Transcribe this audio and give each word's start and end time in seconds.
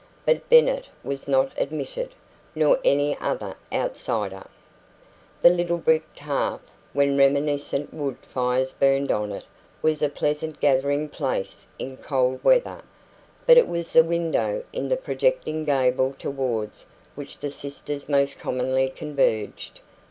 But 0.25 0.49
Bennet 0.49 0.89
was 1.03 1.27
not 1.27 1.51
admitted, 1.59 2.15
nor 2.55 2.79
any 2.83 3.15
other 3.19 3.53
outsider. 3.71 4.47
The 5.43 5.51
little 5.51 5.77
bricked 5.77 6.17
hearth, 6.17 6.63
when 6.91 7.19
reminiscent 7.19 7.93
wood 7.93 8.17
fires 8.23 8.71
burned 8.71 9.11
on 9.11 9.31
it, 9.31 9.43
was 9.83 10.01
a 10.01 10.09
pleasant 10.09 10.59
gathering 10.59 11.07
place 11.07 11.67
in 11.77 11.97
cold 11.97 12.43
weather; 12.43 12.81
but 13.45 13.57
it 13.57 13.67
was 13.67 13.91
the 13.91 14.03
window 14.03 14.63
in 14.73 14.87
the 14.87 14.97
projecting 14.97 15.65
gable 15.65 16.15
towards 16.17 16.87
which 17.13 17.37
the 17.37 17.51
sisters 17.51 18.09
most 18.09 18.39
commonly 18.39 18.89
converged. 18.89 19.81